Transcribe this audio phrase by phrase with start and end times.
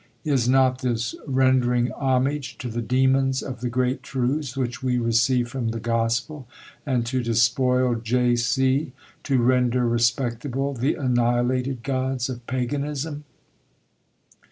[0.25, 5.47] Is not this rendering homage to the demons of the great truths which we receive
[5.49, 6.47] from the Gospel,
[6.87, 8.35] and to despoil J.
[8.35, 8.93] C.
[9.21, 13.25] to render respectable the annihilated gods of paganism?